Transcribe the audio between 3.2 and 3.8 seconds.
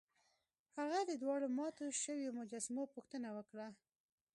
وکړه.